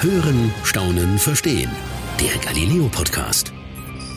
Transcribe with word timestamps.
Hören, 0.00 0.54
Staunen, 0.62 1.18
Verstehen. 1.18 1.72
Der 2.20 2.38
Galileo 2.38 2.88
Podcast. 2.88 3.52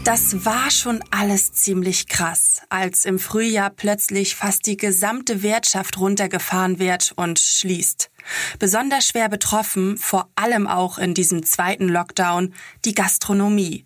Das 0.03 0.45
war 0.45 0.69
schon 0.69 1.03
alles 1.09 1.53
ziemlich 1.53 2.07
krass, 2.07 2.61
als 2.69 3.03
im 3.05 3.17
Frühjahr 3.17 3.71
plötzlich 3.71 4.35
fast 4.35 4.67
die 4.67 4.77
gesamte 4.77 5.41
Wirtschaft 5.41 5.99
runtergefahren 5.99 6.77
wird 6.77 7.13
und 7.15 7.39
schließt. 7.39 8.11
Besonders 8.59 9.07
schwer 9.07 9.27
betroffen, 9.27 9.97
vor 9.97 10.29
allem 10.35 10.67
auch 10.67 10.99
in 10.99 11.15
diesem 11.15 11.43
zweiten 11.47 11.89
Lockdown, 11.89 12.53
die 12.85 12.93
Gastronomie. 12.93 13.83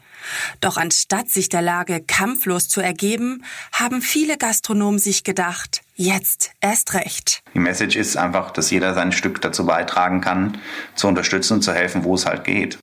Doch 0.59 0.75
anstatt 0.75 1.30
sich 1.30 1.48
der 1.48 1.62
Lage 1.62 2.04
kampflos 2.05 2.68
zu 2.68 2.82
ergeben, 2.82 3.46
haben 3.71 4.02
viele 4.02 4.38
Gastronomen 4.38 5.00
sich 5.00 5.23
gedacht, 5.23 5.84
jetzt 5.96 6.52
erst 6.62 6.93
recht. 6.93 7.41
Die 7.54 7.59
Message 7.59 7.95
ist 7.95 8.18
einfach, 8.18 8.52
dass 8.52 8.70
jeder 8.70 8.94
sein 8.94 9.12
Stück 9.12 9.41
dazu 9.41 9.66
beitragen 9.66 10.21
kann, 10.21 10.59
zu 10.94 11.07
unterstützen 11.07 11.55
und 11.55 11.62
zu 11.62 11.73
helfen, 11.73 12.04
wo 12.04 12.16
es 12.16 12.25
halt 12.25 12.44
geht. 12.44 12.77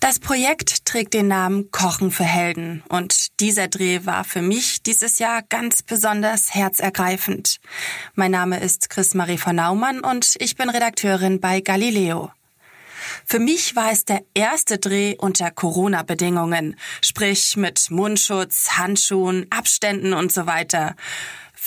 Das 0.00 0.20
Projekt 0.20 0.84
trägt 0.84 1.12
den 1.12 1.26
Namen 1.26 1.72
Kochen 1.72 2.12
für 2.12 2.24
Helden 2.24 2.84
und 2.88 3.40
dieser 3.40 3.66
Dreh 3.66 4.06
war 4.06 4.22
für 4.22 4.42
mich 4.42 4.80
dieses 4.84 5.18
Jahr 5.18 5.42
ganz 5.48 5.82
besonders 5.82 6.54
herzergreifend. 6.54 7.58
Mein 8.14 8.30
Name 8.30 8.60
ist 8.60 8.90
Chris-Marie 8.90 9.38
von 9.38 9.56
Naumann 9.56 9.98
und 9.98 10.36
ich 10.38 10.54
bin 10.54 10.70
Redakteurin 10.70 11.40
bei 11.40 11.60
Galileo. 11.60 12.30
Für 13.24 13.40
mich 13.40 13.74
war 13.74 13.90
es 13.90 14.04
der 14.04 14.22
erste 14.34 14.78
Dreh 14.78 15.16
unter 15.18 15.50
Corona-Bedingungen, 15.50 16.76
sprich 17.00 17.56
mit 17.56 17.90
Mundschutz, 17.90 18.78
Handschuhen, 18.78 19.46
Abständen 19.50 20.12
und 20.12 20.32
so 20.32 20.46
weiter. 20.46 20.94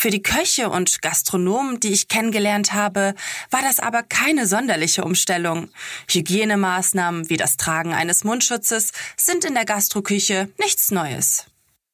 Für 0.01 0.09
die 0.09 0.23
Köche 0.23 0.71
und 0.71 1.03
Gastronomen, 1.03 1.79
die 1.79 1.91
ich 1.91 2.07
kennengelernt 2.07 2.73
habe, 2.73 3.13
war 3.51 3.61
das 3.61 3.79
aber 3.79 4.01
keine 4.01 4.47
sonderliche 4.47 5.03
Umstellung. 5.03 5.69
Hygienemaßnahmen 6.09 7.29
wie 7.29 7.37
das 7.37 7.55
Tragen 7.55 7.93
eines 7.93 8.23
Mundschutzes 8.23 8.93
sind 9.15 9.45
in 9.45 9.53
der 9.53 9.65
Gastroküche 9.65 10.49
nichts 10.57 10.89
Neues. 10.89 11.45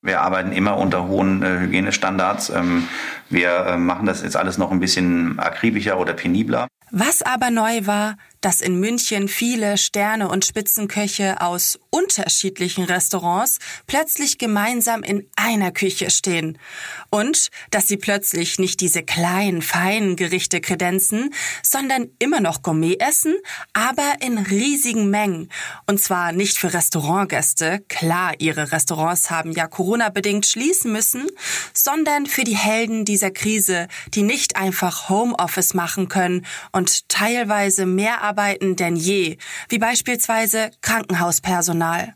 Wir 0.02 0.22
arbeiten 0.22 0.54
immer 0.54 0.78
unter 0.78 1.10
hohen 1.10 1.44
äh, 1.44 1.60
Hygienestandards. 1.60 2.50
Ähm, 2.50 2.88
wir 3.30 3.50
äh, 3.50 3.78
machen 3.78 4.06
das 4.06 4.24
jetzt 4.24 4.38
alles 4.38 4.58
noch 4.58 4.72
ein 4.72 4.80
bisschen 4.80 5.38
akribischer 5.38 6.00
oder 6.00 6.14
penibler. 6.14 6.70
Was 6.92 7.24
aber 7.24 7.52
neu 7.52 7.88
war, 7.88 8.16
dass 8.42 8.62
in 8.62 8.80
München 8.80 9.28
viele 9.28 9.78
Sterne 9.78 10.30
und 10.30 10.46
Spitzenköche 10.46 11.42
aus 11.42 11.80
unterschiedlichen 11.90 12.84
Restaurants 12.84 13.60
plötzlich 13.88 14.38
gemeinsam 14.38 15.04
in 15.04 15.28
einer 15.36 15.72
Küche 15.72 16.10
stehen. 16.10 16.58
Und 17.10 17.50
dass 17.72 17.88
sie 17.88 17.98
plötzlich 17.98 18.60
nicht 18.60 18.82
diese 18.82 19.04
kleinen, 19.04 19.62
feinen 19.62 20.16
Gerichte 20.16 20.62
kredenzen, 20.62 21.34
sondern 21.64 22.10
immer 22.20 22.40
noch 22.40 22.62
Gourmet 22.62 22.98
essen, 23.00 23.36
aber 23.74 24.16
in 24.22 24.38
riesigen 24.38 25.10
Mengen. 25.10 25.50
Und 25.86 26.02
zwar 26.02 26.32
nicht 26.32 26.58
für 26.58 26.74
Restaurantgäste, 26.74 27.84
klar, 27.88 28.34
ihre 28.40 28.72
Restaurants 28.72 29.32
haben 29.32 29.52
ja 29.52 29.68
Corona-bedingt 29.68 30.46
schließen 30.46 30.92
müssen, 30.92 31.28
sondern 31.74 32.26
für 32.26 32.44
die 32.44 32.58
Helden 32.58 33.06
dieser 33.06 33.32
Krise, 33.32 33.88
die 34.14 34.24
nicht 34.24 34.56
einfach 34.56 35.10
Homeoffice 35.10 35.74
machen 35.74 36.10
können 36.10 36.46
und 36.72 37.10
teilweise 37.10 37.86
mehr 37.86 38.22
arbeiten 38.28 38.76
denn 38.76 38.96
je, 38.96 39.38
wie 39.70 39.80
beispielsweise 39.80 40.72
Krankenhauspersonal. 40.82 42.14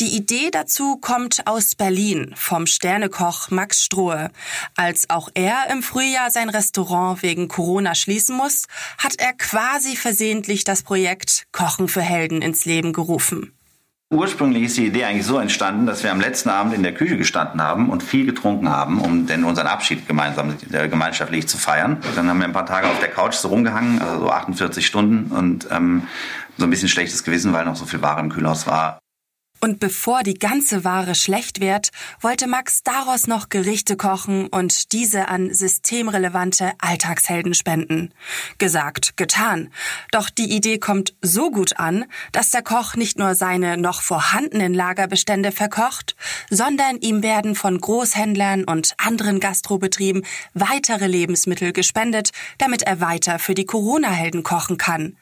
Die 0.00 0.16
Idee 0.16 0.50
dazu 0.50 0.96
kommt 0.96 1.46
aus 1.46 1.74
Berlin 1.74 2.32
vom 2.36 2.66
Sternekoch 2.66 3.50
Max 3.50 3.82
Strohe. 3.82 4.30
Als 4.76 5.08
auch 5.10 5.28
er 5.34 5.68
im 5.70 5.82
Frühjahr 5.82 6.30
sein 6.30 6.48
Restaurant 6.48 7.22
wegen 7.22 7.48
Corona 7.48 7.94
schließen 7.94 8.36
muss, 8.36 8.64
hat 8.98 9.16
er 9.18 9.32
quasi 9.34 9.96
versehentlich 9.96 10.64
das 10.64 10.82
Projekt 10.82 11.46
Kochen 11.52 11.88
für 11.88 12.02
Helden 12.02 12.42
ins 12.42 12.64
Leben 12.64 12.92
gerufen. 12.92 13.55
Ursprünglich 14.14 14.62
ist 14.62 14.76
die 14.76 14.86
Idee 14.86 15.04
eigentlich 15.04 15.26
so 15.26 15.36
entstanden, 15.36 15.84
dass 15.84 16.04
wir 16.04 16.12
am 16.12 16.20
letzten 16.20 16.48
Abend 16.48 16.72
in 16.74 16.84
der 16.84 16.94
Küche 16.94 17.16
gestanden 17.16 17.60
haben 17.60 17.90
und 17.90 18.04
viel 18.04 18.24
getrunken 18.24 18.68
haben, 18.68 19.00
um 19.00 19.26
denn 19.26 19.42
unseren 19.42 19.66
Abschied 19.66 20.06
gemeinsam 20.06 20.54
äh, 20.70 20.88
gemeinschaftlich 20.88 21.48
zu 21.48 21.58
feiern. 21.58 21.98
Dann 22.14 22.28
haben 22.28 22.38
wir 22.38 22.44
ein 22.44 22.52
paar 22.52 22.66
Tage 22.66 22.86
auf 22.86 23.00
der 23.00 23.10
Couch 23.10 23.34
so 23.34 23.48
rumgehangen, 23.48 24.00
also 24.00 24.20
so 24.20 24.30
48 24.30 24.86
Stunden 24.86 25.32
und 25.32 25.66
ähm, 25.72 26.06
so 26.56 26.64
ein 26.64 26.70
bisschen 26.70 26.88
schlechtes 26.88 27.24
Gewissen, 27.24 27.52
weil 27.52 27.64
noch 27.64 27.74
so 27.74 27.84
viel 27.84 28.00
Ware 28.00 28.20
im 28.20 28.28
Kühlhaus 28.28 28.68
war. 28.68 29.00
Und 29.60 29.80
bevor 29.80 30.22
die 30.22 30.34
ganze 30.34 30.84
Ware 30.84 31.14
schlecht 31.14 31.60
wird, 31.60 31.88
wollte 32.20 32.46
Max 32.46 32.82
daraus 32.82 33.26
noch 33.26 33.48
Gerichte 33.48 33.96
kochen 33.96 34.48
und 34.48 34.92
diese 34.92 35.28
an 35.28 35.52
systemrelevante 35.52 36.72
Alltagshelden 36.78 37.54
spenden. 37.54 38.12
Gesagt, 38.58 39.16
getan. 39.16 39.70
Doch 40.12 40.28
die 40.28 40.54
Idee 40.54 40.78
kommt 40.78 41.14
so 41.22 41.50
gut 41.50 41.78
an, 41.78 42.04
dass 42.32 42.50
der 42.50 42.62
Koch 42.62 42.96
nicht 42.96 43.18
nur 43.18 43.34
seine 43.34 43.78
noch 43.78 44.02
vorhandenen 44.02 44.74
Lagerbestände 44.74 45.52
verkocht, 45.52 46.16
sondern 46.50 46.98
ihm 46.98 47.22
werden 47.22 47.54
von 47.54 47.80
Großhändlern 47.80 48.64
und 48.64 48.94
anderen 48.98 49.40
Gastrobetrieben 49.40 50.24
weitere 50.52 51.06
Lebensmittel 51.06 51.72
gespendet, 51.72 52.30
damit 52.58 52.82
er 52.82 53.00
weiter 53.00 53.38
für 53.38 53.54
die 53.54 53.66
Corona-Helden 53.66 54.42
kochen 54.42 54.76
kann. 54.76 55.16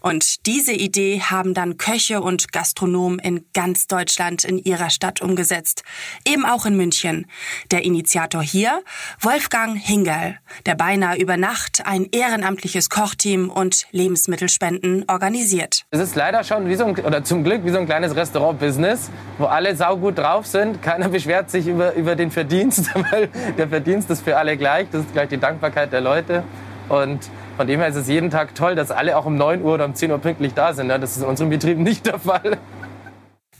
Und 0.00 0.46
diese 0.46 0.72
Idee 0.72 1.20
haben 1.20 1.52
dann 1.54 1.76
Köche 1.76 2.22
und 2.22 2.50
Gastronomen 2.52 3.18
in 3.18 3.44
ganz 3.52 3.73
Deutschland 3.86 4.44
in 4.44 4.58
ihrer 4.58 4.90
Stadt 4.90 5.20
umgesetzt. 5.20 5.82
Eben 6.26 6.44
auch 6.46 6.66
in 6.66 6.76
München. 6.76 7.26
Der 7.70 7.84
Initiator 7.84 8.42
hier, 8.42 8.82
Wolfgang 9.20 9.76
Hingerl, 9.76 10.38
der 10.66 10.74
beinahe 10.74 11.18
über 11.18 11.36
Nacht 11.36 11.82
ein 11.84 12.08
ehrenamtliches 12.12 12.90
Kochteam 12.90 13.50
und 13.50 13.86
Lebensmittelspenden 13.92 15.04
organisiert. 15.08 15.84
Es 15.90 16.00
ist 16.00 16.14
leider 16.14 16.44
schon 16.44 16.68
wie 16.68 16.74
so 16.74 16.84
ein, 16.84 16.98
oder 16.98 17.24
zum 17.24 17.44
Glück 17.44 17.64
wie 17.64 17.70
so 17.70 17.78
ein 17.78 17.86
kleines 17.86 18.16
Restaurant-Business, 18.16 19.10
wo 19.38 19.46
alle 19.46 19.76
saugut 19.76 20.18
drauf 20.18 20.46
sind. 20.46 20.82
Keiner 20.82 21.08
beschwert 21.10 21.50
sich 21.50 21.66
über, 21.66 21.94
über 21.94 22.16
den 22.16 22.30
Verdienst, 22.30 22.90
weil 23.10 23.28
der 23.58 23.68
Verdienst 23.68 24.10
ist 24.10 24.22
für 24.22 24.36
alle 24.36 24.56
gleich. 24.56 24.88
Das 24.90 25.02
ist 25.02 25.12
gleich 25.12 25.28
die 25.28 25.38
Dankbarkeit 25.38 25.92
der 25.92 26.00
Leute. 26.00 26.44
Und 26.88 27.30
von 27.56 27.66
dem 27.66 27.80
her 27.80 27.88
ist 27.88 27.96
es 27.96 28.08
jeden 28.08 28.30
Tag 28.30 28.54
toll, 28.54 28.74
dass 28.74 28.90
alle 28.90 29.16
auch 29.16 29.26
um 29.26 29.36
9 29.36 29.62
Uhr 29.62 29.74
oder 29.74 29.84
um 29.84 29.94
10 29.94 30.10
Uhr 30.10 30.18
pünktlich 30.18 30.54
da 30.54 30.72
sind. 30.72 30.88
Das 30.88 31.16
ist 31.16 31.22
in 31.22 31.28
unserem 31.28 31.50
Betrieb 31.50 31.78
nicht 31.78 32.06
der 32.06 32.18
Fall. 32.18 32.58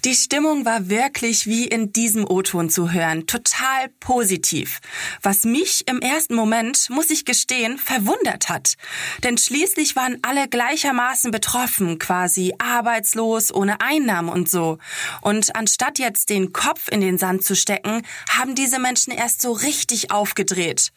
Die 0.04 0.14
Stimmung 0.14 0.66
war 0.66 0.90
wirklich 0.90 1.46
wie 1.46 1.66
in 1.66 1.90
diesem 1.94 2.28
O-Ton 2.28 2.68
zu 2.68 2.92
hören, 2.92 3.26
total 3.26 3.88
positiv. 4.00 4.80
Was 5.22 5.44
mich 5.44 5.88
im 5.88 6.00
ersten 6.00 6.34
Moment, 6.34 6.90
muss 6.90 7.08
ich 7.08 7.24
gestehen, 7.24 7.78
verwundert 7.78 8.50
hat. 8.50 8.74
Denn 9.22 9.38
schließlich 9.38 9.96
waren 9.96 10.18
alle 10.20 10.46
gleichermaßen 10.46 11.30
betroffen, 11.30 11.98
quasi 11.98 12.52
arbeitslos, 12.58 13.50
ohne 13.50 13.80
Einnahmen 13.80 14.28
und 14.28 14.50
so. 14.50 14.76
Und 15.22 15.56
anstatt 15.56 15.98
jetzt 15.98 16.28
den 16.28 16.52
Kopf 16.52 16.88
in 16.88 17.00
den 17.00 17.16
Sand 17.16 17.42
zu 17.42 17.56
stecken, 17.56 18.02
haben 18.28 18.54
diese 18.54 18.78
Menschen 18.78 19.10
erst 19.10 19.40
so 19.40 19.52
richtig 19.52 20.10
aufgedreht. 20.10 20.92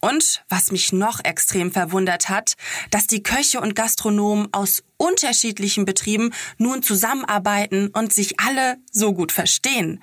Und 0.00 0.44
was 0.48 0.70
mich 0.70 0.92
noch 0.92 1.24
extrem 1.24 1.72
verwundert 1.72 2.28
hat, 2.28 2.54
dass 2.90 3.06
die 3.06 3.22
Köche 3.22 3.60
und 3.60 3.74
Gastronomen 3.74 4.48
aus 4.52 4.84
unterschiedlichen 4.96 5.84
Betrieben 5.84 6.32
nun 6.56 6.82
zusammenarbeiten 6.82 7.88
und 7.88 8.12
sich 8.12 8.38
alle 8.38 8.76
so 8.92 9.12
gut 9.12 9.32
verstehen. 9.32 10.02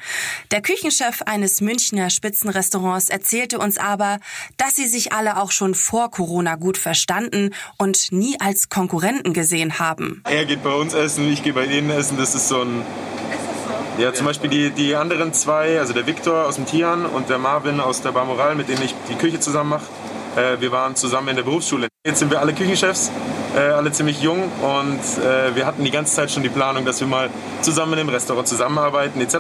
Der 0.51 0.61
Küchenchef 0.61 1.21
eines 1.23 1.61
Münchner 1.61 2.09
Spitzenrestaurants 2.09 3.09
erzählte 3.09 3.59
uns 3.59 3.77
aber, 3.77 4.19
dass 4.57 4.75
sie 4.75 4.87
sich 4.87 5.13
alle 5.13 5.37
auch 5.37 5.51
schon 5.51 5.75
vor 5.75 6.11
Corona 6.11 6.55
gut 6.55 6.77
verstanden 6.77 7.53
und 7.77 8.11
nie 8.11 8.39
als 8.39 8.69
Konkurrenten 8.69 9.33
gesehen 9.33 9.79
haben. 9.79 10.23
Er 10.25 10.45
geht 10.45 10.63
bei 10.63 10.73
uns 10.73 10.93
essen, 10.93 11.31
ich 11.31 11.43
gehe 11.43 11.53
bei 11.53 11.65
ihnen 11.65 11.89
essen. 11.89 12.17
Das 12.17 12.35
ist 12.35 12.47
so 12.47 12.61
ein 12.61 12.85
ja, 13.97 14.13
zum 14.13 14.25
Beispiel 14.25 14.49
die, 14.49 14.69
die 14.71 14.95
anderen 14.95 15.33
zwei, 15.33 15.79
also 15.79 15.93
der 15.93 16.05
Viktor 16.05 16.45
aus 16.45 16.55
dem 16.55 16.65
Tian 16.65 17.05
und 17.05 17.29
der 17.29 17.37
Marvin 17.37 17.79
aus 17.79 18.01
der 18.01 18.11
Bar 18.11 18.25
Moral, 18.25 18.55
mit 18.55 18.67
denen 18.67 18.81
ich 18.83 18.93
die 19.09 19.15
Küche 19.15 19.39
zusammen 19.39 19.69
mache. 19.69 19.85
Äh, 20.35 20.59
wir 20.59 20.71
waren 20.71 20.95
zusammen 20.95 21.29
in 21.29 21.37
der 21.37 21.43
Berufsschule. 21.43 21.87
Jetzt 22.05 22.19
sind 22.19 22.29
wir 22.29 22.41
alle 22.41 22.53
Küchenchefs, 22.53 23.09
äh, 23.55 23.59
alle 23.59 23.91
ziemlich 23.91 24.21
jung 24.21 24.51
und 24.61 24.99
äh, 25.23 25.55
wir 25.55 25.65
hatten 25.65 25.83
die 25.83 25.91
ganze 25.91 26.13
Zeit 26.13 26.29
schon 26.29 26.43
die 26.43 26.49
Planung, 26.49 26.83
dass 26.83 26.99
wir 26.99 27.07
mal 27.07 27.29
zusammen 27.61 27.97
im 27.97 28.09
Restaurant 28.09 28.47
zusammenarbeiten 28.47 29.21
etc. 29.21 29.37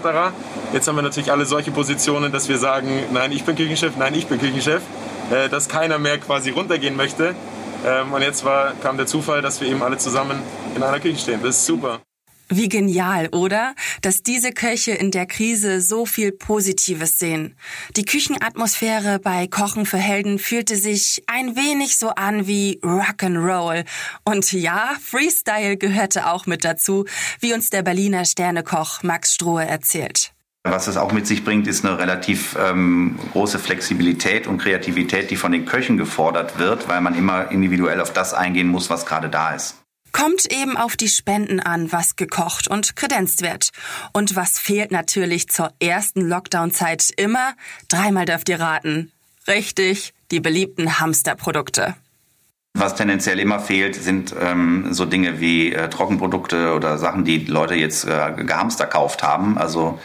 Jetzt 0.73 0.87
haben 0.87 0.95
wir 0.95 1.03
natürlich 1.03 1.31
alle 1.31 1.45
solche 1.45 1.71
Positionen, 1.71 2.31
dass 2.31 2.47
wir 2.47 2.57
sagen, 2.57 3.03
nein, 3.11 3.33
ich 3.33 3.43
bin 3.43 3.55
Küchenchef, 3.55 3.97
nein, 3.97 4.13
ich 4.13 4.27
bin 4.27 4.39
Küchenchef, 4.39 4.81
äh, 5.31 5.49
dass 5.49 5.67
keiner 5.67 5.99
mehr 5.99 6.17
quasi 6.17 6.51
runtergehen 6.51 6.95
möchte. 6.95 7.35
Ähm, 7.85 8.13
und 8.13 8.21
jetzt 8.21 8.45
war, 8.45 8.71
kam 8.81 8.97
der 8.97 9.05
Zufall, 9.05 9.41
dass 9.41 9.59
wir 9.59 9.67
eben 9.67 9.83
alle 9.83 9.97
zusammen 9.97 10.41
in 10.75 10.81
einer 10.81 10.99
Küche 10.99 11.19
stehen. 11.19 11.41
Das 11.43 11.57
ist 11.57 11.65
super. 11.65 11.99
Wie 12.47 12.69
genial, 12.69 13.29
oder? 13.29 13.73
Dass 14.01 14.21
diese 14.21 14.51
Köche 14.51 14.91
in 14.91 15.09
der 15.09 15.25
Krise 15.25 15.81
so 15.81 16.05
viel 16.05 16.31
Positives 16.31 17.17
sehen. 17.17 17.55
Die 17.95 18.05
Küchenatmosphäre 18.05 19.19
bei 19.19 19.47
Kochen 19.47 19.85
für 19.85 19.97
Helden 19.97 20.37
fühlte 20.37 20.75
sich 20.75 21.23
ein 21.27 21.55
wenig 21.55 21.97
so 21.97 22.09
an 22.09 22.45
wie 22.45 22.79
Rock'n'Roll. 22.83 23.85
Und 24.23 24.51
ja, 24.51 24.95
Freestyle 25.01 25.77
gehörte 25.77 26.27
auch 26.27 26.45
mit 26.45 26.63
dazu, 26.63 27.05
wie 27.39 27.53
uns 27.53 27.71
der 27.71 27.81
Berliner 27.81 28.25
Sternekoch 28.25 29.01
Max 29.01 29.33
Strohe 29.33 29.65
erzählt. 29.65 30.31
Was 30.67 30.87
es 30.87 30.97
auch 30.97 31.11
mit 31.11 31.27
sich 31.27 31.45
bringt, 31.45 31.67
ist 31.67 31.85
eine 31.85 31.99
relativ 31.99 32.57
ähm, 32.59 33.19
große 33.33 33.59
Flexibilität 33.59 34.47
und 34.47 34.57
Kreativität, 34.57 35.29
die 35.29 35.35
von 35.35 35.51
den 35.51 35.65
Köchen 35.65 35.97
gefordert 35.97 36.57
wird, 36.57 36.87
weil 36.87 37.01
man 37.01 37.13
immer 37.13 37.51
individuell 37.51 38.01
auf 38.01 38.13
das 38.13 38.33
eingehen 38.33 38.67
muss, 38.67 38.89
was 38.89 39.05
gerade 39.05 39.29
da 39.29 39.51
ist. 39.51 39.84
Kommt 40.15 40.49
eben 40.49 40.77
auf 40.77 40.95
die 40.95 41.09
Spenden 41.09 41.59
an, 41.59 41.91
was 41.91 42.15
gekocht 42.15 42.69
und 42.69 42.95
kredenzt 42.95 43.41
wird. 43.41 43.71
Und 44.13 44.37
was 44.37 44.57
fehlt 44.57 44.89
natürlich 44.93 45.49
zur 45.49 45.73
ersten 45.81 46.21
Lockdown-Zeit 46.21 47.11
immer? 47.17 47.51
Dreimal 47.89 48.23
dürft 48.23 48.47
ihr 48.47 48.61
raten. 48.61 49.11
Richtig, 49.45 50.13
die 50.31 50.39
beliebten 50.39 51.01
Hamsterprodukte. 51.01 51.95
Was 52.75 52.95
tendenziell 52.95 53.39
immer 53.39 53.59
fehlt, 53.59 53.95
sind 53.95 54.33
ähm, 54.39 54.87
so 54.91 55.03
Dinge 55.03 55.41
wie 55.41 55.73
äh, 55.73 55.89
Trockenprodukte 55.89 56.73
oder 56.73 56.97
Sachen, 56.97 57.25
die 57.25 57.39
Leute 57.39 57.75
jetzt 57.75 58.05
äh, 58.05 58.31
gehamster 58.37 58.85
kauft 58.85 59.21
haben. 59.21 59.57
Also, 59.57 59.99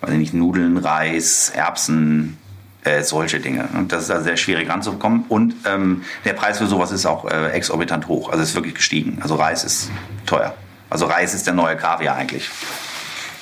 weiß 0.00 0.12
ich 0.12 0.18
nicht, 0.18 0.34
Nudeln, 0.34 0.76
Reis, 0.76 1.50
Erbsen, 1.50 2.38
äh, 2.86 3.02
solche 3.02 3.40
Dinge. 3.40 3.68
Und 3.74 3.92
das 3.92 4.04
ist 4.04 4.10
also 4.10 4.24
sehr 4.24 4.36
schwierig 4.36 4.68
ranzubekommen. 4.68 5.24
Und 5.28 5.54
ähm, 5.66 6.04
der 6.24 6.34
Preis 6.34 6.58
für 6.58 6.66
sowas 6.66 6.92
ist 6.92 7.04
auch 7.06 7.24
äh, 7.24 7.50
exorbitant 7.50 8.08
hoch. 8.08 8.30
Also 8.30 8.42
ist 8.42 8.54
wirklich 8.54 8.74
gestiegen. 8.76 9.18
Also 9.20 9.34
Reis 9.34 9.64
ist 9.64 9.90
teuer. 10.24 10.54
Also 10.88 11.06
Reis 11.06 11.34
ist 11.34 11.46
der 11.46 11.54
neue 11.54 11.76
Kaviar 11.76 12.16
eigentlich. 12.16 12.48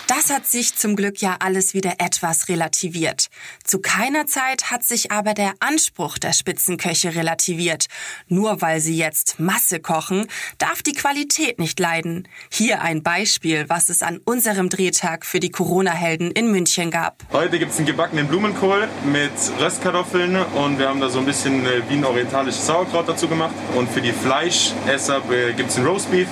Das 0.06 0.28
hat 0.30 0.46
sich 0.46 0.74
zum 0.74 0.96
Glück 0.96 1.22
ja 1.22 1.36
alles 1.40 1.72
wieder 1.72 1.94
etwas 1.98 2.50
relativiert. 2.50 3.28
Zu 3.64 3.78
keiner 3.78 4.26
Zeit 4.26 4.70
hat 4.70 4.84
sich 4.84 5.10
aber 5.10 5.32
der 5.32 5.54
Anspruch 5.60 6.18
der 6.18 6.34
Spitzenköche 6.34 7.14
relativiert. 7.14 7.86
Nur 8.28 8.60
weil 8.60 8.80
sie 8.80 8.98
jetzt 8.98 9.40
Masse 9.40 9.80
kochen, 9.80 10.26
darf 10.58 10.82
die 10.82 10.92
Qualität 10.92 11.58
nicht 11.58 11.80
leiden. 11.80 12.28
Hier 12.50 12.82
ein 12.82 13.02
Beispiel, 13.02 13.64
was 13.68 13.88
es 13.88 14.02
an 14.02 14.20
unserem 14.26 14.68
Drehtag 14.68 15.24
für 15.24 15.40
die 15.40 15.50
Corona-Helden 15.50 16.32
in 16.32 16.52
München 16.52 16.90
gab. 16.90 17.22
Heute 17.32 17.58
gibt 17.58 17.72
es 17.72 17.78
einen 17.78 17.86
gebackenen 17.86 18.28
Blumenkohl 18.28 18.88
mit 19.10 19.32
Röstkartoffeln 19.58 20.36
und 20.36 20.78
wir 20.78 20.88
haben 20.90 21.00
da 21.00 21.08
so 21.08 21.18
ein 21.18 21.26
bisschen 21.26 21.64
äh, 21.64 21.80
wie 21.88 21.94
ein 21.94 22.04
orientalisches 22.04 22.66
Sauerkraut 22.66 23.08
dazu 23.08 23.26
gemacht. 23.26 23.54
Und 23.74 23.90
für 23.90 24.02
die 24.02 24.12
Fleischesser 24.12 25.22
äh, 25.30 25.54
gibt 25.54 25.70
es 25.70 25.78
ein 25.78 25.86
Roastbeef 25.86 26.28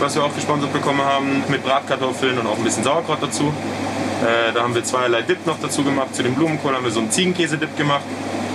was 0.00 0.14
wir 0.14 0.24
auch 0.24 0.34
gesponsert 0.34 0.72
bekommen 0.72 1.00
haben, 1.00 1.44
mit 1.48 1.62
Bratkartoffeln 1.64 2.38
und 2.38 2.46
auch 2.46 2.56
ein 2.56 2.64
bisschen 2.64 2.84
Sauerkraut 2.84 3.18
dazu. 3.20 3.52
Äh, 4.22 4.52
da 4.52 4.62
haben 4.62 4.74
wir 4.74 4.84
zweierlei 4.84 5.22
Dip 5.22 5.46
noch 5.46 5.58
dazu 5.60 5.84
gemacht. 5.84 6.14
Zu 6.14 6.22
dem 6.22 6.34
Blumenkohl 6.34 6.74
haben 6.74 6.84
wir 6.84 6.90
so 6.90 7.00
einen 7.00 7.10
Ziegenkäse-Dip 7.10 7.76
gemacht. 7.76 8.04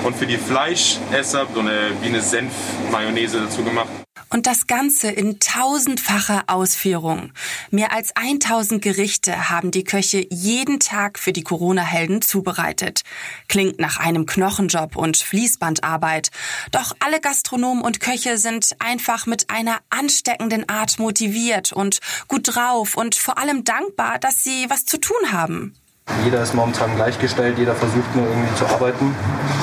Und 0.03 0.15
für 0.15 0.25
die 0.25 0.37
Fleischesser 0.37 1.45
so 1.53 1.59
eine, 1.59 1.91
wie 2.01 2.07
eine 2.07 2.21
Senf-Mayonnaise 2.21 3.39
dazu 3.39 3.63
gemacht. 3.63 3.87
Und 4.31 4.47
das 4.47 4.65
Ganze 4.65 5.11
in 5.11 5.39
tausendfacher 5.39 6.45
Ausführung. 6.47 7.33
Mehr 7.69 7.91
als 7.91 8.15
1000 8.15 8.81
Gerichte 8.81 9.49
haben 9.49 9.71
die 9.71 9.83
Köche 9.83 10.25
jeden 10.29 10.79
Tag 10.79 11.19
für 11.19 11.33
die 11.33 11.43
Corona-Helden 11.43 12.21
zubereitet. 12.21 13.01
Klingt 13.49 13.79
nach 13.79 13.97
einem 13.97 14.25
Knochenjob 14.25 14.95
und 14.95 15.17
Fließbandarbeit. 15.17 16.31
Doch 16.71 16.95
alle 16.99 17.19
Gastronomen 17.19 17.83
und 17.83 17.99
Köche 17.99 18.37
sind 18.37 18.69
einfach 18.79 19.25
mit 19.25 19.49
einer 19.49 19.79
ansteckenden 19.89 20.69
Art 20.69 20.97
motiviert 20.97 21.73
und 21.73 21.99
gut 22.29 22.55
drauf 22.55 22.95
und 22.95 23.15
vor 23.15 23.37
allem 23.37 23.65
dankbar, 23.65 24.17
dass 24.17 24.45
sie 24.45 24.65
was 24.69 24.85
zu 24.85 24.97
tun 24.97 25.33
haben. 25.33 25.75
Jeder 26.23 26.41
ist 26.41 26.53
momentan 26.53 26.95
gleichgestellt, 26.95 27.57
jeder 27.57 27.73
versucht 27.73 28.15
nur 28.15 28.27
irgendwie 28.27 28.55
zu 28.55 28.65
arbeiten 28.67 29.15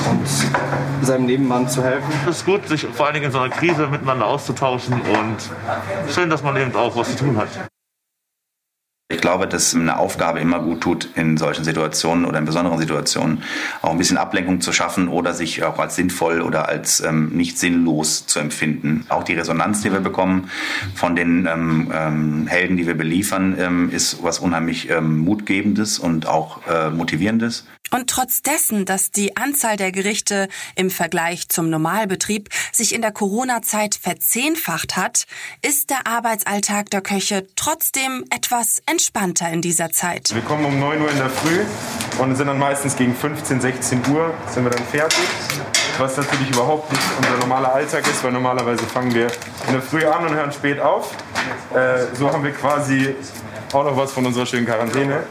und 0.09 1.05
seinem 1.05 1.25
Nebenmann 1.25 1.67
zu 1.69 1.83
helfen. 1.83 2.11
Es 2.29 2.37
ist 2.37 2.45
gut, 2.45 2.67
sich 2.67 2.85
vor 2.85 3.05
allen 3.05 3.15
Dingen 3.15 3.27
in 3.27 3.31
so 3.31 3.39
einer 3.39 3.53
Krise 3.53 3.87
miteinander 3.87 4.25
auszutauschen 4.25 4.93
und 4.93 5.37
schön, 6.13 6.29
dass 6.29 6.43
man 6.43 6.57
eben 6.57 6.75
auch 6.75 6.95
was 6.95 7.15
zu 7.15 7.25
tun 7.25 7.37
hat. 7.37 7.47
Ich 9.11 9.21
glaube, 9.21 9.47
dass 9.47 9.73
eine 9.73 9.97
Aufgabe 9.97 10.39
immer 10.39 10.59
gut 10.59 10.81
tut, 10.81 11.09
in 11.15 11.35
solchen 11.35 11.63
Situationen 11.63 12.25
oder 12.25 12.37
in 12.37 12.45
besonderen 12.45 12.77
Situationen 12.77 13.41
auch 13.81 13.89
ein 13.89 13.97
bisschen 13.97 14.17
Ablenkung 14.17 14.61
zu 14.61 14.71
schaffen 14.71 15.07
oder 15.07 15.33
sich 15.33 15.63
auch 15.63 15.79
als 15.79 15.95
sinnvoll 15.95 16.41
oder 16.41 16.69
als 16.69 16.99
ähm, 16.99 17.29
nicht 17.29 17.57
sinnlos 17.57 18.27
zu 18.27 18.37
empfinden. 18.37 19.07
Auch 19.09 19.23
die 19.23 19.33
Resonanz, 19.33 19.81
die 19.81 19.91
wir 19.91 20.01
bekommen 20.01 20.51
von 20.93 21.15
den 21.15 21.47
ähm, 21.47 21.91
ähm, 21.91 22.45
Helden, 22.45 22.77
die 22.77 22.85
wir 22.85 22.93
beliefern, 22.93 23.57
ähm, 23.57 23.89
ist 23.89 24.21
was 24.21 24.37
unheimlich 24.37 24.91
ähm, 24.91 25.17
Mutgebendes 25.17 25.97
und 25.97 26.27
auch 26.27 26.67
äh, 26.67 26.91
Motivierendes. 26.91 27.65
Und 27.91 28.09
trotz 28.09 28.43
dessen, 28.43 28.85
dass 28.85 29.09
die 29.09 29.35
Anzahl 29.35 29.75
der 29.75 29.91
Gerichte 29.91 30.47
im 30.75 30.91
Vergleich 30.91 31.49
zum 31.49 31.71
Normalbetrieb 31.71 32.49
sich 32.79 32.95
in 32.95 33.01
der 33.01 33.11
Corona-Zeit 33.11 33.95
verzehnfacht 34.01 34.97
hat, 34.97 35.25
ist 35.61 35.89
der 35.89 36.07
Arbeitsalltag 36.07 36.89
der 36.89 37.01
Köche 37.01 37.45
trotzdem 37.55 38.25
etwas 38.33 38.81
entspannter 38.85 39.49
in 39.49 39.61
dieser 39.61 39.91
Zeit. 39.91 40.33
Wir 40.33 40.41
kommen 40.41 40.65
um 40.65 40.79
9 40.79 41.01
Uhr 41.01 41.11
in 41.11 41.17
der 41.17 41.29
Früh 41.29 41.59
und 42.19 42.35
sind 42.35 42.47
dann 42.47 42.57
meistens 42.57 42.95
gegen 42.95 43.13
15, 43.13 43.61
16 43.61 44.01
Uhr 44.07 44.33
sind 44.47 44.63
wir 44.63 44.71
dann 44.71 44.85
fertig. 44.85 45.19
Was 45.97 46.15
natürlich 46.15 46.49
überhaupt 46.51 46.89
nicht 46.91 47.03
unser 47.17 47.37
normaler 47.37 47.73
Alltag 47.73 48.07
ist, 48.07 48.23
weil 48.23 48.31
normalerweise 48.31 48.85
fangen 48.85 49.13
wir 49.13 49.27
in 49.67 49.73
der 49.73 49.81
Früh 49.81 50.05
an 50.05 50.25
und 50.25 50.33
hören 50.33 50.51
spät 50.53 50.79
auf. 50.79 51.11
Äh, 51.75 52.15
so 52.15 52.31
haben 52.31 52.43
wir 52.43 52.53
quasi 52.53 53.13
auch 53.73 53.83
noch 53.83 53.97
was 53.97 54.13
von 54.13 54.25
unserer 54.25 54.45
schönen 54.45 54.65
Quarantäne. 54.65 55.23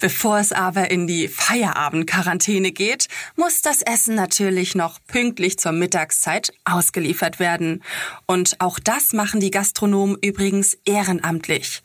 Bevor 0.00 0.38
es 0.38 0.52
aber 0.52 0.90
in 0.90 1.08
die 1.08 1.26
Feierabendquarantäne 1.26 2.70
geht, 2.70 3.08
muss 3.34 3.62
das 3.62 3.82
Essen 3.82 4.14
natürlich 4.14 4.76
noch 4.76 5.00
pünktlich 5.06 5.58
zur 5.58 5.72
Mittagszeit 5.72 6.52
ausgeliefert 6.64 7.40
werden. 7.40 7.82
Und 8.26 8.60
auch 8.60 8.78
das 8.78 9.12
machen 9.12 9.40
die 9.40 9.50
Gastronomen 9.50 10.16
übrigens 10.20 10.76
ehrenamtlich. 10.84 11.82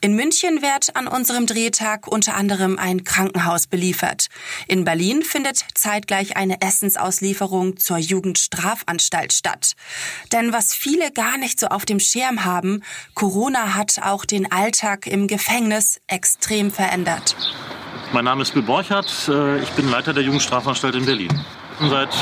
In 0.00 0.14
München 0.14 0.62
wird 0.62 0.94
an 0.94 1.08
unserem 1.08 1.46
Drehtag 1.46 2.06
unter 2.06 2.36
anderem 2.36 2.78
ein 2.78 3.02
Krankenhaus 3.02 3.66
beliefert. 3.66 4.28
In 4.68 4.84
Berlin 4.84 5.22
findet 5.22 5.64
zeitgleich 5.74 6.36
eine 6.36 6.60
Essensauslieferung 6.60 7.78
zur 7.78 7.98
Jugendstrafanstalt 7.98 9.32
statt. 9.32 9.72
Denn 10.32 10.52
was 10.52 10.72
viele 10.72 11.10
gar 11.10 11.36
nicht 11.36 11.58
so 11.58 11.66
auf 11.66 11.84
dem 11.84 11.98
Schirm 11.98 12.44
haben, 12.44 12.82
Corona 13.14 13.74
hat 13.74 14.00
auch 14.02 14.24
den 14.24 14.52
Alltag 14.52 15.06
im 15.06 15.26
Gefängnis 15.26 16.00
extrem 16.06 16.70
verändert. 16.70 17.34
Mein 18.12 18.24
Name 18.24 18.42
ist 18.42 18.52
Bill 18.52 18.62
Borchardt, 18.62 19.28
äh, 19.28 19.58
ich 19.58 19.70
bin 19.70 19.90
Leiter 19.90 20.12
der 20.12 20.22
Jugendstrafanstalt 20.22 20.94
in 20.94 21.04
Berlin. 21.04 21.28
Seit 21.80 22.14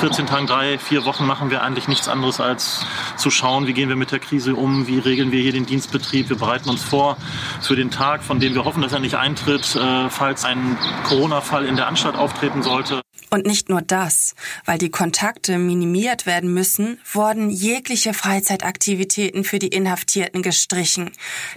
14 0.00 0.26
Tagen, 0.26 0.46
drei, 0.46 0.78
vier 0.78 1.04
Wochen 1.06 1.26
machen 1.26 1.50
wir 1.50 1.62
eigentlich 1.62 1.88
nichts 1.88 2.08
anderes 2.08 2.40
als 2.40 2.84
zu 3.16 3.30
schauen, 3.30 3.66
wie 3.66 3.72
gehen 3.72 3.88
wir 3.88 3.96
mit 3.96 4.10
der 4.10 4.18
Krise 4.18 4.54
um, 4.54 4.86
wie 4.86 4.98
regeln 4.98 5.32
wir 5.32 5.40
hier 5.40 5.52
den 5.52 5.64
Dienstbetrieb. 5.64 6.28
Wir 6.28 6.36
bereiten 6.36 6.68
uns 6.68 6.82
vor 6.82 7.16
für 7.62 7.76
den 7.76 7.90
Tag, 7.90 8.22
von 8.22 8.40
dem 8.40 8.54
wir 8.54 8.64
hoffen, 8.64 8.82
dass 8.82 8.92
er 8.92 8.98
nicht 8.98 9.14
eintritt, 9.14 9.76
äh, 9.76 10.10
falls 10.10 10.44
ein 10.44 10.76
Corona-Fall 11.04 11.64
in 11.64 11.76
der 11.76 11.86
Anstalt 11.86 12.16
auftreten 12.16 12.62
sollte. 12.62 13.00
Und 13.30 13.46
nicht 13.46 13.68
nur 13.68 13.82
das, 13.82 14.34
weil 14.64 14.78
die 14.78 14.90
Kontakte 14.90 15.58
minimiert 15.58 16.24
werden 16.24 16.52
müssen, 16.52 16.98
wurden 17.12 17.50
jegliche 17.50 18.14
Freizeitaktivitäten 18.14 19.44
für 19.44 19.58
die 19.58 19.68
Inhaftierten 19.68 20.42
gestrichen. 20.42 21.10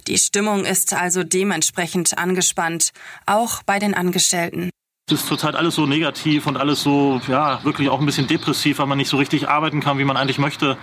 Die 0.07 0.17
Stimmung 0.17 0.65
ist 0.65 0.93
also 0.93 1.23
dementsprechend 1.23 2.17
angespannt, 2.17 2.91
auch 3.25 3.63
bei 3.63 3.79
den 3.79 3.93
Angestellten. 3.93 4.69
Es 5.07 5.21
ist 5.21 5.27
zurzeit 5.27 5.55
alles 5.55 5.75
so 5.75 5.85
negativ 5.85 6.47
und 6.47 6.55
alles 6.55 6.83
so, 6.83 7.19
ja, 7.27 7.61
wirklich 7.63 7.89
auch 7.89 7.99
ein 7.99 8.05
bisschen 8.05 8.27
depressiv, 8.27 8.79
weil 8.79 8.87
man 8.87 8.97
nicht 8.97 9.09
so 9.09 9.17
richtig 9.17 9.49
arbeiten 9.49 9.81
kann, 9.81 9.97
wie 9.97 10.05
man 10.05 10.15
eigentlich 10.15 10.37
möchte. 10.37 10.77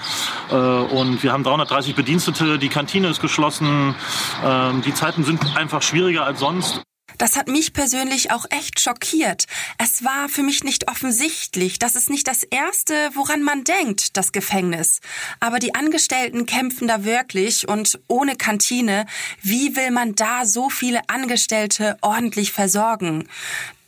Äh, 0.50 0.54
und 0.54 1.22
wir 1.22 1.32
haben 1.32 1.44
330 1.44 1.94
Bedienstete, 1.94 2.58
die 2.58 2.68
Kantine 2.68 3.08
ist 3.08 3.20
geschlossen. 3.20 3.94
Ähm, 4.44 4.82
die 4.82 4.92
Zeiten 4.92 5.24
sind 5.24 5.56
einfach 5.56 5.82
schwieriger 5.82 6.26
als 6.26 6.40
sonst. 6.40 6.82
Das 7.18 7.36
hat 7.36 7.48
mich 7.48 7.72
persönlich 7.72 8.30
auch 8.30 8.46
echt 8.50 8.80
schockiert. 8.80 9.46
Es 9.76 10.04
war 10.04 10.28
für 10.28 10.44
mich 10.44 10.62
nicht 10.62 10.88
offensichtlich. 10.88 11.80
Das 11.80 11.96
ist 11.96 12.10
nicht 12.10 12.28
das 12.28 12.44
Erste, 12.44 13.10
woran 13.14 13.42
man 13.42 13.64
denkt, 13.64 14.16
das 14.16 14.30
Gefängnis. 14.30 15.00
Aber 15.40 15.58
die 15.58 15.74
Angestellten 15.74 16.46
kämpfen 16.46 16.86
da 16.86 17.04
wirklich 17.04 17.68
und 17.68 17.98
ohne 18.06 18.36
Kantine, 18.36 19.06
wie 19.42 19.74
will 19.74 19.90
man 19.90 20.14
da 20.14 20.46
so 20.46 20.70
viele 20.70 21.00
Angestellte 21.08 21.98
ordentlich 22.02 22.52
versorgen? 22.52 23.28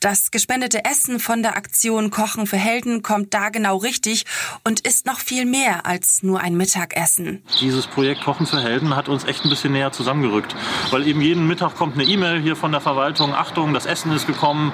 Das 0.00 0.30
gespendete 0.30 0.87
Essen 0.87 1.21
von 1.21 1.42
der 1.42 1.59
Aktion 1.59 2.11
Kochen 2.11 2.47
für 2.47 2.57
Helden 2.57 3.02
kommt 3.02 3.35
da 3.35 3.50
genau 3.50 3.76
richtig 3.76 4.25
und 4.64 4.80
ist 4.80 5.04
noch 5.04 5.19
viel 5.19 5.45
mehr 5.45 5.85
als 5.85 6.23
nur 6.23 6.40
ein 6.40 6.57
Mittagessen. 6.57 7.45
Dieses 7.61 7.87
Projekt 7.87 8.25
Kochen 8.25 8.47
für 8.47 8.62
Helden 8.62 8.97
hat 8.97 9.11
uns 9.11 9.25
echt 9.25 9.45
ein 9.45 9.50
bisschen 9.50 9.73
näher 9.73 9.92
zusammengerückt, 9.92 10.57
weil 10.90 11.07
eben 11.07 11.21
jeden 11.21 11.47
Mittag 11.47 11.76
kommt 11.76 11.97
eine 11.97 12.04
E-Mail 12.04 12.40
hier 12.40 12.57
von 12.57 12.73
der 12.73 12.80
Verwaltung, 12.80 13.35
Achtung, 13.35 13.75
das 13.75 13.85
Essen 13.85 14.11
ist 14.12 14.26
gekommen 14.26 14.73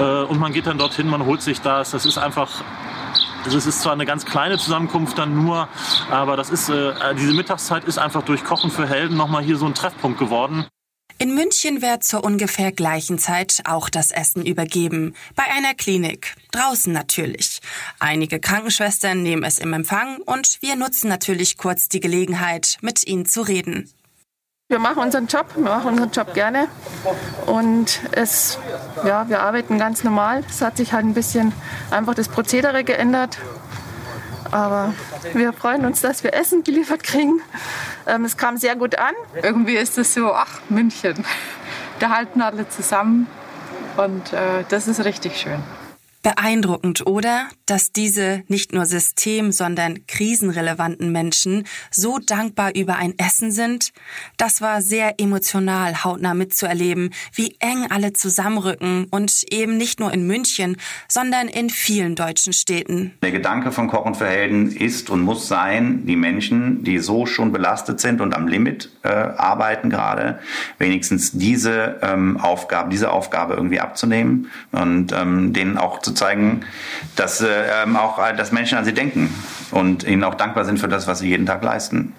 äh, 0.00 0.02
und 0.02 0.40
man 0.40 0.52
geht 0.52 0.66
dann 0.66 0.76
dorthin, 0.76 1.06
man 1.06 1.24
holt 1.24 1.40
sich 1.40 1.60
das. 1.60 1.92
Das 1.92 2.04
ist 2.04 2.18
einfach 2.18 2.64
also 3.44 3.58
es 3.58 3.66
ist 3.66 3.82
zwar 3.82 3.92
eine 3.92 4.06
ganz 4.06 4.24
kleine 4.24 4.58
Zusammenkunft 4.58 5.18
dann 5.18 5.36
nur, 5.36 5.68
aber 6.10 6.36
das 6.36 6.50
ist, 6.50 6.70
äh, 6.70 6.94
diese 7.16 7.34
Mittagszeit 7.34 7.84
ist 7.84 7.98
einfach 7.98 8.22
durch 8.22 8.42
Kochen 8.42 8.70
für 8.70 8.88
Helden 8.88 9.16
nochmal 9.16 9.44
hier 9.44 9.56
so 9.56 9.66
ein 9.66 9.74
Treffpunkt 9.74 10.18
geworden. 10.18 10.66
In 11.18 11.34
München 11.34 11.80
wird 11.80 12.02
zur 12.02 12.24
ungefähr 12.24 12.72
gleichen 12.72 13.18
Zeit 13.18 13.62
auch 13.64 13.88
das 13.88 14.10
Essen 14.10 14.44
übergeben. 14.44 15.14
Bei 15.36 15.44
einer 15.44 15.74
Klinik. 15.74 16.34
Draußen 16.50 16.92
natürlich. 16.92 17.60
Einige 18.00 18.40
Krankenschwestern 18.40 19.22
nehmen 19.22 19.44
es 19.44 19.58
im 19.58 19.72
Empfang 19.72 20.18
und 20.18 20.58
wir 20.60 20.74
nutzen 20.74 21.08
natürlich 21.08 21.56
kurz 21.56 21.88
die 21.88 22.00
Gelegenheit, 22.00 22.78
mit 22.80 23.06
ihnen 23.06 23.26
zu 23.26 23.42
reden. 23.42 23.90
Wir 24.68 24.78
machen 24.78 25.02
unseren 25.02 25.26
Job, 25.26 25.46
wir 25.54 25.62
machen 25.62 25.90
unseren 25.90 26.10
Job 26.10 26.34
gerne 26.34 26.68
und 27.46 28.00
es, 28.12 28.58
ja, 29.04 29.28
wir 29.28 29.40
arbeiten 29.40 29.78
ganz 29.78 30.02
normal. 30.02 30.42
Es 30.48 30.62
hat 30.62 30.78
sich 30.78 30.92
halt 30.92 31.04
ein 31.04 31.14
bisschen 31.14 31.52
einfach 31.90 32.14
das 32.14 32.28
Prozedere 32.28 32.82
geändert, 32.82 33.38
Aber 34.54 34.94
wir 35.32 35.52
freuen 35.52 35.84
uns, 35.84 36.00
dass 36.00 36.22
wir 36.22 36.32
Essen 36.32 36.62
geliefert 36.62 37.02
kriegen. 37.02 37.40
Ähm, 38.06 38.24
es 38.24 38.36
kam 38.36 38.56
sehr 38.56 38.76
gut 38.76 38.98
an. 38.98 39.14
Irgendwie 39.42 39.76
ist 39.76 39.98
es 39.98 40.14
so, 40.14 40.32
ach, 40.32 40.60
München. 40.68 41.24
Da 41.98 42.10
halten 42.10 42.42
alle 42.42 42.68
zusammen 42.68 43.26
und 43.96 44.32
äh, 44.32 44.64
das 44.68 44.88
ist 44.88 45.04
richtig 45.04 45.36
schön. 45.38 45.62
Beeindruckend, 46.24 47.06
oder? 47.06 47.48
Dass 47.66 47.92
diese 47.92 48.44
nicht 48.48 48.72
nur 48.72 48.86
system-, 48.86 49.52
sondern 49.52 50.06
krisenrelevanten 50.06 51.12
Menschen 51.12 51.64
so 51.90 52.18
dankbar 52.18 52.74
über 52.74 52.96
ein 52.96 53.12
Essen 53.18 53.52
sind? 53.52 53.92
Das 54.38 54.62
war 54.62 54.80
sehr 54.80 55.20
emotional 55.20 56.02
hautnah 56.02 56.32
mitzuerleben, 56.32 57.10
wie 57.34 57.56
eng 57.60 57.88
alle 57.90 58.14
zusammenrücken 58.14 59.06
und 59.10 59.44
eben 59.50 59.76
nicht 59.76 60.00
nur 60.00 60.14
in 60.14 60.26
München, 60.26 60.78
sondern 61.08 61.46
in 61.46 61.68
vielen 61.68 62.14
deutschen 62.14 62.54
Städten. 62.54 63.12
Der 63.22 63.30
Gedanke 63.30 63.70
von 63.70 63.88
Kochen 63.88 64.14
für 64.14 64.26
Helden 64.26 64.74
ist 64.74 65.10
und 65.10 65.20
muss 65.20 65.46
sein, 65.46 66.06
die 66.06 66.16
Menschen, 66.16 66.84
die 66.84 67.00
so 67.00 67.26
schon 67.26 67.52
belastet 67.52 68.00
sind 68.00 68.22
und 68.22 68.34
am 68.34 68.48
Limit 68.48 68.88
äh, 69.02 69.08
arbeiten 69.08 69.90
gerade, 69.90 70.38
wenigstens 70.78 71.32
diese 71.32 71.98
ähm, 72.00 72.38
Aufgabe, 72.38 72.88
diese 72.88 73.12
Aufgabe 73.12 73.52
irgendwie 73.52 73.80
abzunehmen 73.80 74.50
und 74.72 75.12
ähm, 75.12 75.52
denen 75.52 75.76
auch 75.76 75.98
zu 75.98 76.13
zeigen, 76.14 76.64
dass 77.16 77.40
äh, 77.40 77.82
ähm, 77.82 77.96
auch 77.96 78.18
äh, 78.18 78.34
dass 78.34 78.52
Menschen 78.52 78.78
an 78.78 78.84
sie 78.84 78.94
denken 78.94 79.32
und 79.70 80.04
ihnen 80.04 80.24
auch 80.24 80.34
dankbar 80.34 80.64
sind 80.64 80.78
für 80.78 80.88
das, 80.88 81.06
was 81.06 81.20
sie 81.20 81.28
jeden 81.28 81.46
Tag 81.46 81.62
leisten. 81.62 82.14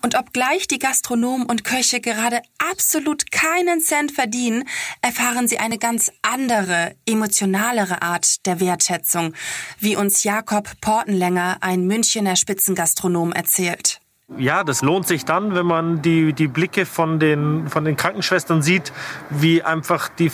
Und 0.00 0.16
obgleich 0.16 0.68
die 0.68 0.78
Gastronomen 0.78 1.44
und 1.46 1.64
Köche 1.64 2.00
gerade 2.00 2.40
absolut 2.70 3.32
keinen 3.32 3.80
Cent 3.80 4.12
verdienen, 4.12 4.64
erfahren 5.02 5.48
sie 5.48 5.58
eine 5.58 5.78
ganz 5.78 6.12
andere, 6.22 6.94
emotionalere 7.04 8.00
Art 8.00 8.46
der 8.46 8.60
Wertschätzung, 8.60 9.34
wie 9.80 9.96
uns 9.96 10.22
Jakob 10.22 10.80
Portenlänger, 10.80 11.58
ein 11.62 11.86
Münchener 11.86 12.36
Spitzengastronom, 12.36 13.32
erzählt. 13.32 14.00
Ja, 14.36 14.62
das 14.62 14.82
lohnt 14.82 15.06
sich 15.06 15.24
dann, 15.24 15.54
wenn 15.54 15.66
man 15.66 16.02
die, 16.02 16.32
die 16.32 16.48
Blicke 16.48 16.84
von 16.84 17.18
den, 17.18 17.68
von 17.68 17.84
den 17.84 17.96
Krankenschwestern 17.96 18.62
sieht, 18.62 18.92
wie 19.30 19.62
einfach 19.62 20.08
die, 20.08 20.30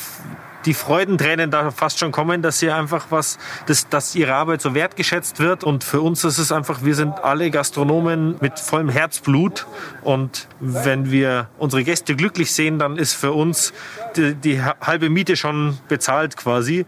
die 0.66 0.74
Freudentränen 0.74 1.50
da 1.50 1.70
fast 1.70 1.98
schon 1.98 2.12
kommen, 2.12 2.42
dass 2.42 2.58
sie 2.58 2.70
einfach 2.70 3.06
was, 3.10 3.38
dass, 3.66 3.88
dass 3.88 4.14
ihre 4.14 4.34
Arbeit 4.34 4.62
so 4.62 4.74
wertgeschätzt 4.74 5.40
wird. 5.40 5.64
Und 5.64 5.84
für 5.84 6.00
uns 6.00 6.24
ist 6.24 6.38
es 6.38 6.52
einfach, 6.52 6.84
wir 6.84 6.94
sind 6.94 7.22
alle 7.22 7.50
Gastronomen 7.50 8.36
mit 8.40 8.58
vollem 8.58 8.88
Herzblut. 8.88 9.66
Und 10.02 10.48
wenn 10.60 11.10
wir 11.10 11.48
unsere 11.58 11.84
Gäste 11.84 12.16
glücklich 12.16 12.52
sehen, 12.52 12.78
dann 12.78 12.96
ist 12.96 13.14
für 13.14 13.32
uns 13.32 13.72
die, 14.16 14.34
die 14.34 14.62
halbe 14.62 15.10
Miete 15.10 15.36
schon 15.36 15.78
bezahlt 15.88 16.36
quasi. 16.36 16.86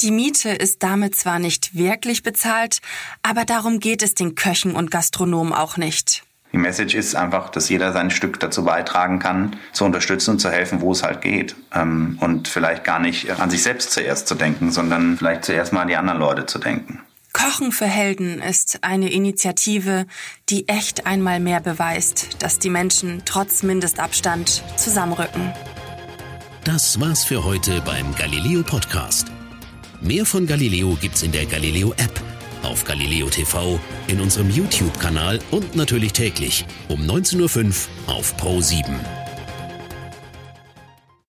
Die 0.00 0.10
Miete 0.10 0.50
ist 0.50 0.82
damit 0.82 1.14
zwar 1.14 1.38
nicht 1.38 1.76
wirklich 1.76 2.22
bezahlt, 2.22 2.80
aber 3.22 3.44
darum 3.44 3.78
geht 3.78 4.02
es 4.02 4.14
den 4.14 4.34
Köchen 4.34 4.74
und 4.74 4.90
Gastronomen 4.90 5.52
auch 5.52 5.76
nicht. 5.76 6.24
Die 6.52 6.58
Message 6.58 6.94
ist 6.94 7.14
einfach, 7.14 7.48
dass 7.48 7.68
jeder 7.68 7.92
sein 7.92 8.10
Stück 8.10 8.38
dazu 8.38 8.64
beitragen 8.64 9.18
kann, 9.18 9.56
zu 9.72 9.84
unterstützen 9.84 10.32
und 10.32 10.38
zu 10.38 10.50
helfen, 10.50 10.82
wo 10.82 10.92
es 10.92 11.02
halt 11.02 11.22
geht. 11.22 11.56
Ähm, 11.74 12.18
und 12.20 12.46
vielleicht 12.46 12.84
gar 12.84 12.98
nicht 12.98 13.30
an 13.30 13.50
sich 13.50 13.62
selbst 13.62 13.90
zuerst 13.90 14.28
zu 14.28 14.34
denken, 14.34 14.70
sondern 14.70 15.16
vielleicht 15.16 15.44
zuerst 15.44 15.72
mal 15.72 15.82
an 15.82 15.88
die 15.88 15.96
anderen 15.96 16.20
Leute 16.20 16.46
zu 16.46 16.58
denken. 16.58 17.00
Kochen 17.32 17.72
für 17.72 17.86
Helden 17.86 18.42
ist 18.42 18.80
eine 18.82 19.10
Initiative, 19.10 20.06
die 20.50 20.68
echt 20.68 21.06
einmal 21.06 21.40
mehr 21.40 21.60
beweist, 21.60 22.42
dass 22.42 22.58
die 22.58 22.68
Menschen 22.68 23.22
trotz 23.24 23.62
Mindestabstand 23.62 24.62
zusammenrücken. 24.76 25.50
Das 26.64 27.00
war's 27.00 27.24
für 27.24 27.42
heute 27.42 27.80
beim 27.80 28.14
Galileo 28.14 28.62
Podcast. 28.62 29.28
Mehr 30.02 30.26
von 30.26 30.46
Galileo 30.46 30.96
gibt's 31.00 31.22
in 31.22 31.32
der 31.32 31.46
Galileo 31.46 31.92
App 31.92 32.20
auf 32.62 32.84
Galileo 32.84 33.28
TV, 33.28 33.80
in 34.08 34.20
unserem 34.20 34.50
YouTube-Kanal 34.50 35.38
und 35.50 35.74
natürlich 35.76 36.12
täglich 36.12 36.64
um 36.88 37.02
19.05 37.02 37.88
Uhr 38.06 38.14
auf 38.14 38.36
Pro 38.36 38.60
7. 38.60 39.21